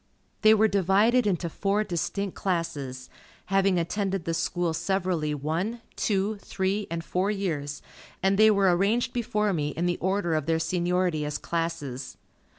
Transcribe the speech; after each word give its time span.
They 0.41 0.55
were 0.55 0.67
divided 0.67 1.27
into 1.27 1.47
four 1.47 1.83
distinct 1.83 2.33
classes, 2.35 3.07
having 3.53 3.77
attended 3.77 4.25
the 4.25 4.33
School 4.33 4.73
severally 4.73 5.35
one, 5.35 5.81
two, 5.95 6.37
three, 6.37 6.87
and 6.89 7.03
four 7.03 7.29
years, 7.29 7.83
and 8.23 8.35
they 8.35 8.49
were 8.49 8.75
arranged 8.75 9.13
before 9.13 9.53
me 9.53 9.69
in 9.77 9.85
the 9.85 9.97
order 9.99 10.33
of 10.33 10.47
their 10.47 10.57
seniority 10.57 11.23
as 11.23 11.37
classes. 11.37 12.17